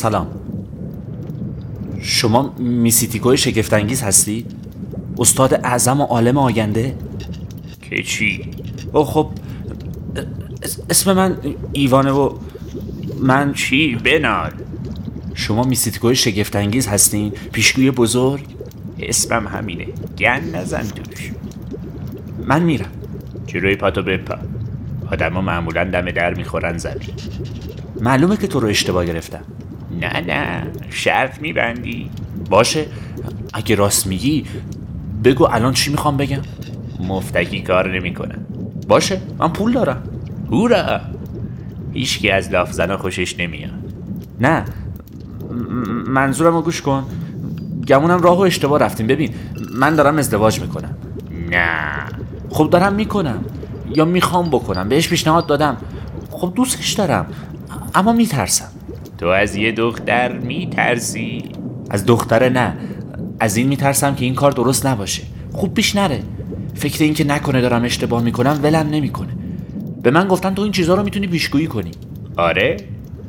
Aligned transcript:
سلام 0.00 0.26
شما 2.02 2.54
میسیتیکوی 2.58 3.36
شگفتانگیز 3.36 4.02
هستی؟ 4.02 4.46
استاد 5.18 5.54
اعظم 5.54 6.00
و 6.00 6.04
عالم 6.04 6.38
آینده؟ 6.38 6.94
که 7.82 8.02
چی؟ 8.02 8.50
او 8.92 9.04
خب 9.04 9.30
اسم 10.90 11.12
من 11.12 11.36
ایوانه 11.72 12.10
و 12.10 12.38
من 13.18 13.52
چی 13.52 13.94
بنال 13.94 14.50
شما 15.34 15.62
میسیتیکوی 15.62 16.16
شگفتانگیز 16.16 16.86
هستین؟ 16.88 17.32
پیشگوی 17.52 17.90
بزرگ؟ 17.90 18.44
اسمم 18.98 19.48
همینه 19.48 19.86
گن 20.18 20.40
نزن 20.54 20.82
دوش 20.82 21.32
من 22.46 22.62
میرم 22.62 22.90
جلوی 23.46 23.76
پاتو 23.76 24.02
بپا 24.02 24.38
آدما 25.12 25.40
معمولا 25.40 25.84
دم 25.84 26.10
در 26.10 26.34
می‌خورن 26.34 26.78
زمین 26.78 27.14
معلومه 28.00 28.36
که 28.36 28.46
تو 28.46 28.60
رو 28.60 28.68
اشتباه 28.68 29.06
گرفتم 29.06 29.44
نه 30.00 30.20
نه 30.20 30.66
شرط 30.90 31.40
میبندی. 31.42 32.10
باشه. 32.50 32.86
اگه 33.52 33.74
راست 33.74 34.06
میگی 34.06 34.44
بگو 35.24 35.44
الان 35.44 35.72
چی 35.72 35.90
می‌خوام 35.90 36.16
بگم. 36.16 36.40
مفتکی 37.00 37.60
کار 37.60 37.94
نمی‌کنم. 37.94 38.46
باشه 38.88 39.20
من 39.38 39.48
پول 39.48 39.72
دارم. 39.72 40.02
هورا! 40.50 41.00
هیچکی 41.92 42.30
از 42.30 42.50
لافزنا 42.50 42.96
خوشش 42.96 43.38
نمیاد. 43.38 43.70
نه 44.40 44.64
منظورم 46.06 46.54
رو 46.54 46.62
گوش 46.62 46.82
کن. 46.82 47.04
گمونم 47.88 48.22
راه 48.22 48.38
و 48.38 48.40
اشتباه 48.40 48.80
رفتیم. 48.80 49.06
ببین 49.06 49.34
من 49.74 49.94
دارم 49.94 50.18
ازدواج 50.18 50.60
می‌کنم. 50.60 50.96
نه. 51.50 51.68
خب 52.50 52.70
دارم 52.70 52.92
می‌کنم. 52.92 53.44
یا 53.96 54.04
می‌خوام 54.04 54.50
بکنم. 54.50 54.88
بهش 54.88 55.08
پیشنهاد 55.08 55.46
دادم. 55.46 55.76
خب 56.30 56.52
دوستش 56.56 56.92
دارم. 56.92 57.26
اما 57.94 58.12
میترسم. 58.12 58.68
تو 59.20 59.26
از 59.26 59.56
یه 59.56 59.72
دختر 59.72 60.38
میترسی؟ 60.38 61.42
از 61.90 62.06
دختره 62.06 62.48
نه. 62.48 62.76
از 63.40 63.56
این 63.56 63.68
میترسم 63.68 64.14
که 64.14 64.24
این 64.24 64.34
کار 64.34 64.50
درست 64.50 64.86
نباشه. 64.86 65.22
خوب 65.52 65.74
پیش 65.74 65.96
نره. 65.96 66.22
فکر 66.74 67.04
این 67.04 67.14
که 67.14 67.24
نکنه 67.24 67.60
دارم 67.60 67.84
اشتباه 67.84 68.22
می‌کنم 68.22 68.60
ولم 68.62 68.88
نمی‌کنه. 68.90 69.28
به 70.02 70.10
من 70.10 70.28
گفتن 70.28 70.54
تو 70.54 70.62
این 70.62 70.72
چیزها 70.72 70.94
رو 70.94 71.02
می‌تونی 71.02 71.26
پیشگویی 71.26 71.66
کنی. 71.66 71.90
آره؟ 72.36 72.76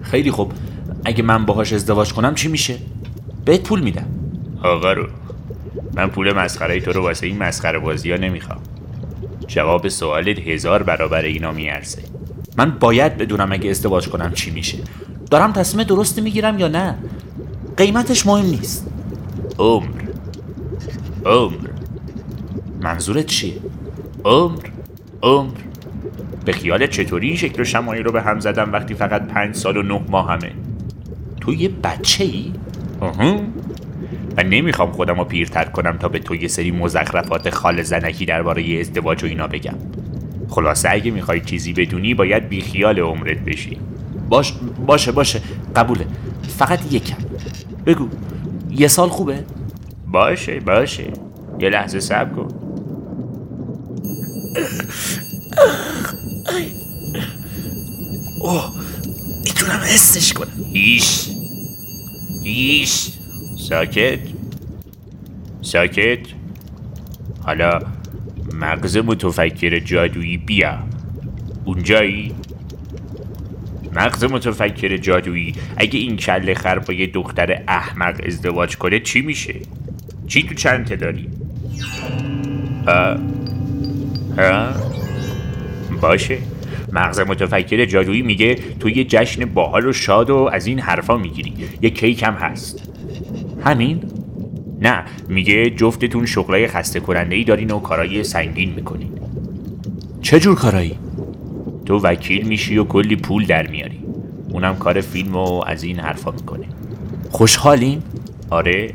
خیلی 0.01 0.31
خوب. 0.31 0.53
اگه 1.05 1.23
من 1.23 1.45
باهاش 1.45 1.73
ازدواج 1.73 2.13
کنم 2.13 2.35
چی 2.35 2.47
میشه؟ 2.47 2.75
بهت 3.45 3.61
پول 3.61 3.81
میدم. 3.81 4.05
آقا 4.63 4.93
رو 4.93 5.07
من 5.95 6.07
پول 6.07 6.33
مسخره 6.33 6.79
تو 6.79 6.91
رو 6.91 7.01
واسه 7.01 7.27
این 7.27 7.37
مسخره 7.37 7.79
بازی 7.79 8.11
ها 8.11 8.17
نمی‌خوام. 8.17 8.59
جواب 9.47 9.87
سوالت 9.87 10.39
هزار 10.39 10.83
برابر 10.83 11.21
اینا 11.21 11.51
میارزه. 11.51 12.01
من 12.57 12.71
باید 12.79 13.17
بدونم 13.17 13.51
اگه 13.51 13.69
ازدواج 13.69 14.09
کنم 14.09 14.33
چی 14.33 14.51
میشه. 14.51 14.77
دارم 15.31 15.51
تصمیم 15.51 15.83
درستی 15.83 16.21
می‌گیرم 16.21 16.59
یا 16.59 16.67
نه؟ 16.67 16.95
قیمتش 17.77 18.27
مهم 18.27 18.45
نیست. 18.45 18.87
عمر. 19.59 20.01
عمر. 21.25 21.67
منظورت 22.81 23.25
چیه؟ 23.25 23.53
عمر. 24.25 24.59
عمر. 25.23 25.53
به 26.45 26.51
خیالت 26.51 26.89
چطوری 26.89 27.27
این 27.27 27.37
شکل 27.37 27.61
و 27.61 27.65
شمایی 27.65 28.03
رو 28.03 28.11
به 28.11 28.21
هم 28.21 28.39
زدم 28.39 28.73
وقتی 28.73 28.93
فقط 28.93 29.27
پنج 29.27 29.55
سال 29.55 29.77
و 29.77 29.81
نه 29.81 30.01
ماه 30.09 30.31
همه؟ 30.31 30.51
تو 31.41 31.53
یه 31.53 31.69
بچه 31.69 32.23
ای؟ 32.23 32.51
و 34.37 34.43
نمی‌خوام 34.43 34.91
خودم 34.91 35.17
رو 35.17 35.25
پیرتر 35.25 35.65
کنم 35.65 35.97
تا 35.97 36.07
به 36.07 36.19
تو 36.19 36.35
یه 36.35 36.47
سری 36.47 36.71
مزخرفات 36.71 37.49
خال 37.49 37.81
زنکی 37.81 38.25
درباره 38.25 38.79
ازدواج 38.79 39.23
و 39.23 39.27
اینا 39.27 39.47
بگم. 39.47 39.75
خلاصه 40.49 40.89
اگه 40.91 41.11
می‌خوای 41.11 41.41
چیزی 41.41 41.73
بدونی 41.73 42.13
باید 42.13 42.49
بیخیال 42.49 42.99
عمرت 42.99 43.37
بشی. 43.37 43.77
باش 44.31 44.53
باشه 44.87 45.11
باشه. 45.11 45.41
قبوله. 45.75 46.05
فقط 46.57 46.93
یکم. 46.93 47.17
بگو. 47.85 48.07
یه 48.69 48.87
سال 48.87 49.09
خوبه؟ 49.09 49.43
باشه 50.07 50.59
باشه. 50.59 51.13
یه 51.59 51.69
لحظه 51.69 51.99
صبر 51.99 52.33
کن. 52.33 52.47
اوه 58.41 58.71
می‌تونم 59.43 59.79
حسش 59.79 60.33
کنم. 60.33 60.47
ایش. 60.73 61.29
ایش. 62.43 63.09
ساکت. 63.69 64.19
ساکت. 65.61 66.19
حالا 67.45 67.79
مغز 68.53 68.97
متفکر 68.97 69.79
جادویی 69.79 70.37
بیا. 70.37 70.77
اونجایی؟ 71.65 72.40
مغز 73.95 74.23
متفکر 74.23 74.97
جادویی. 74.97 75.53
اگه 75.77 75.99
این 75.99 76.17
کله 76.17 76.53
خر 76.53 76.79
با 76.79 76.93
یه 76.93 77.07
دختر 77.07 77.61
احمق 77.67 78.21
ازدواج 78.25 78.77
کنه 78.77 78.99
چی 78.99 79.21
میشه؟ 79.21 79.55
چی 80.27 80.43
تو 80.43 80.55
چند 80.55 80.99
داری 80.99 81.27
ها 82.87 83.17
ها 84.37 84.73
باشه. 86.01 86.37
مغز 86.93 87.19
متفکر 87.19 87.85
جادویی 87.85 88.21
میگه 88.21 88.55
تو 88.79 88.89
یه 88.89 89.03
جشن 89.03 89.45
باحال 89.45 89.85
و 89.85 89.93
شاد 89.93 90.29
و 90.29 90.49
از 90.53 90.65
این 90.67 90.79
حرفا 90.79 91.17
می‌گیری. 91.17 91.53
یه 91.81 91.89
کیک 91.89 92.23
هم 92.23 92.33
هست. 92.33 92.89
همین؟ 93.65 94.03
نه 94.81 95.03
میگه 95.27 95.69
جفتتون 95.69 96.25
شغلای 96.25 96.67
خسته 96.67 96.99
کننده 96.99 97.35
ای 97.35 97.43
دارین 97.43 97.71
و 97.71 97.79
کارای 97.79 98.23
سنگین 98.23 98.73
می‌کنین. 98.73 99.09
چه 100.21 100.39
جور 100.39 100.55
کارایی؟ 100.55 100.97
تو 101.85 101.99
وکیل 101.99 102.47
میشی 102.47 102.77
و 102.77 102.83
کلی 102.83 103.15
پول 103.15 103.45
در 103.45 103.67
میاری. 103.67 103.99
اونم 104.51 104.75
کار 104.75 105.01
فیلم 105.01 105.35
و 105.35 105.63
از 105.67 105.83
این 105.83 105.99
حرفا 105.99 106.31
می‌کنه. 106.31 106.65
خوشحالین؟ 107.29 108.01
آره. 108.49 108.93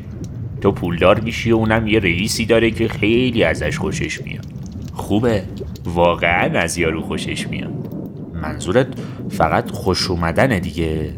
تو 0.61 0.73
پولدار 0.73 1.21
میشی 1.21 1.53
و 1.53 1.57
اونم 1.57 1.87
یه 1.87 1.99
رئیسی 1.99 2.47
داره 2.47 2.71
که 2.71 2.89
خیلی 2.89 3.45
ازش 3.45 3.79
خوشش 3.79 4.23
میاد. 4.23 4.47
خوبه. 4.93 5.43
واقعا 5.85 6.59
از 6.61 6.79
یارو 6.79 7.01
خوشش 7.01 7.49
میاد. 7.49 7.73
منظورت 8.43 8.87
فقط 9.31 9.71
خوش 9.71 10.11
اومدنه 10.11 10.61
دیگه. 10.61 11.15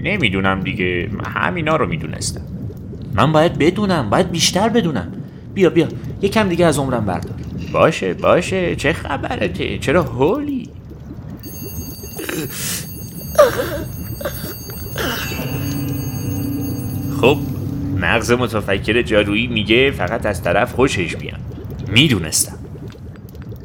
نمی‌دونم 0.00 0.60
دیگه. 0.60 1.08
همینا 1.24 1.76
رو 1.76 1.86
می‌دونستم. 1.88 2.42
من 3.14 3.32
باید 3.32 3.58
بدونم. 3.58 4.10
باید 4.10 4.30
بیشتر 4.30 4.68
بدونم. 4.68 5.12
بیا 5.54 5.70
بیا. 5.70 5.88
یکم 6.22 6.48
دیگه 6.48 6.66
از 6.66 6.78
عمرم 6.78 7.04
بردار. 7.04 7.34
باشه 7.72 8.14
باشه. 8.14 8.76
چه 8.76 8.92
خبرته 8.92 9.78
چرا 9.78 10.02
هولی؟ 10.02 10.61
خب 17.20 17.38
مغز 17.96 18.30
متفکر 18.30 19.02
جادویی 19.02 19.46
میگه 19.46 19.90
فقط 19.90 20.26
از 20.26 20.42
طرف 20.42 20.72
خوشش 20.72 21.16
بیان 21.16 21.40
می‌دونستم. 21.88 22.58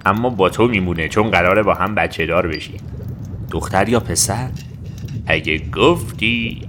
اما 0.06 0.30
با 0.30 0.50
تو 0.50 0.68
میمونه 0.68 1.10
چون 1.10 1.32
قراره 1.32 1.64
با 1.64 1.74
هم 1.74 1.96
بچه 1.96 2.26
دار 2.26 2.48
بشی. 2.48 2.74
دختر 3.52 3.90
یا 3.90 4.00
پسر؟ 4.00 4.50
اگه 5.28 5.58
گفتی 5.70 6.62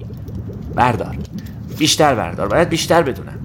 بردار. 0.75 1.17
بیشتر 1.79 2.15
بردار. 2.15 2.49
باید 2.49 2.69
بیشتر 2.69 3.03
بدونم. 3.03 3.39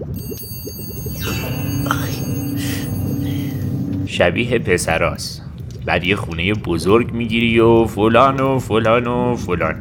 شبیه 4.06 4.60
پسراس 4.60 5.42
بعد 5.86 6.04
یه 6.04 6.16
خونه 6.16 6.54
بزرگ 6.54 7.14
می‌گیری 7.14 7.60
و 7.60 7.86
فلان 7.86 8.40
و 8.40 8.60
فلان 8.60 9.08
و 9.08 9.36
فلان. 9.36 9.76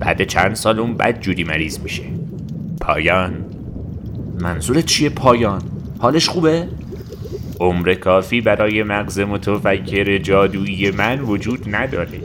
بعد 0.00 0.24
چند 0.24 0.54
سال 0.54 0.78
اون 0.78 0.94
بد 0.94 1.20
جوری 1.20 1.44
مریض 1.44 1.78
میشه. 1.80 2.02
پایان. 2.80 3.32
منظور 4.40 4.80
چیه 4.80 5.08
پایان؟ 5.08 5.62
حالش 5.98 6.28
خوبه؟ 6.28 6.68
عمر 7.60 7.94
کافی 7.94 8.40
برای 8.40 8.82
مغز 8.82 9.20
متفکر 9.20 10.18
جادویی 10.18 10.90
من 10.90 11.20
وجود 11.20 11.74
نداره. 11.76 12.20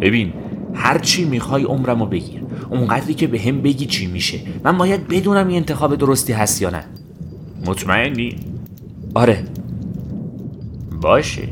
ببین 0.00 0.32
هر 0.74 0.98
چی 0.98 1.24
می‌خوای 1.24 1.62
عمرمو 1.62 2.06
بگیر. 2.06 2.40
اونقدری 2.70 3.14
که 3.14 3.26
به 3.26 3.40
هم 3.40 3.62
بگی 3.62 3.86
چی 3.86 4.06
میشه. 4.06 4.40
من 4.64 4.78
باید 4.78 5.08
بدونم 5.08 5.48
این 5.48 5.56
انتخاب 5.56 5.96
درستی 5.96 6.32
هست 6.32 6.62
یا 6.62 6.70
نه. 6.70 6.84
مطمئنی؟ 7.66 8.36
آره. 9.14 9.44
باشه. 11.00 11.48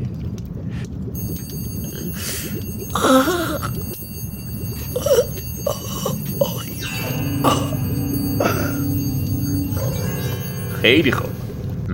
خیلی 10.81 11.11
خوب. 11.11 11.38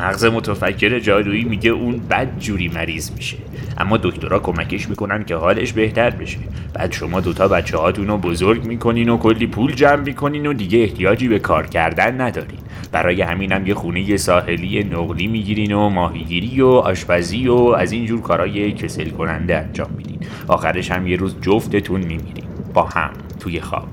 مغز 0.06 0.25
متفکر 0.25 1.00
جادویی 1.00 1.44
میگه 1.44 1.69
اون 1.69 1.98
بد 2.10 2.40
جوری 2.40 2.68
مریض 2.68 3.12
میشه. 3.12 3.38
اما 3.78 3.98
دکترها 3.98 4.40
کمکش 4.40 4.90
می‌کنن 4.90 5.24
که 5.24 5.36
حالش 5.36 5.74
بهتر 5.74 6.10
بشه. 6.10 6.38
بعد 6.74 6.92
شما 6.92 7.19
دوتا 7.19 7.48
بچه 7.48 7.78
هاتون 7.78 8.07
رو 8.07 8.18
بزرگ 8.18 8.66
می‌کنین 8.66 9.10
و 9.10 9.18
کلی 9.18 9.48
پول 9.48 9.74
جمع 9.74 9.96
می‌کنین 10.02 10.46
و 10.46 10.54
دیگه 10.54 10.80
احتیاجی 10.80 11.28
به 11.28 11.40
کار 11.40 11.68
کردن 11.68 12.22
ندارین. 12.22 12.60
برای 12.92 13.22
همینم 13.22 13.68
یه 13.68 13.74
خونه 13.74 14.18
ساحلی 14.18 14.84
نقلی 14.84 15.28
می‌گیرین 15.28 15.72
و 15.72 15.90
ماهیگیری 15.90 16.62
و 16.62 16.68
آشپزی 16.68 17.48
و 17.48 17.56
از 17.56 17.92
اینجور 17.92 18.22
کارهای 18.22 18.72
کسل 18.72 19.10
کننده 19.10 19.58
انجام 19.58 19.90
میدین. 19.98 20.19
آخرش 20.48 20.92
هم 20.92 21.08
یه 21.08 21.18
روز 21.18 21.36
جفتتون 21.42 22.00
میمیرین. 22.00 22.46
با 22.74 22.84
هم 22.84 23.12
توی 23.40 23.62
خواب. 23.62 23.88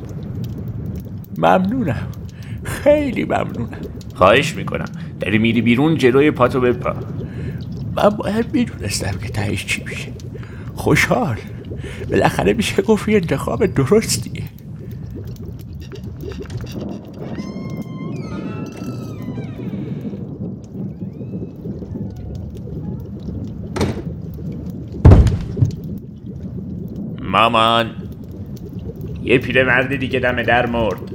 ممنونم. 1.38 2.06
خیلی 2.64 3.24
ممنونم. 3.24 3.80
خواهش 4.14 4.54
می‌کنم. 4.54 4.88
داری 5.22 5.38
میری 5.38 5.62
بیرون 5.62 5.96
جلوی 5.96 6.30
پاتو 6.30 6.60
بپا. 6.60 6.94
من 7.96 8.08
باید 8.08 8.46
می‌دونستم 8.52 9.18
که 9.18 9.28
تهش 9.28 9.66
چی 9.66 9.84
میشه. 9.84 10.08
خوشحال. 10.74 11.36
بالاخره 12.10 12.52
میشه 12.52 12.82
گفت 12.82 13.08
یه 13.08 13.16
انتخاب 13.16 13.66
درستیه 13.66 14.42
مامان 27.22 27.90
یه 29.24 29.38
پیرمرد 29.38 29.96
دیگه 29.96 30.18
دم 30.18 30.42
در 30.42 30.66
مرد. 30.66 31.11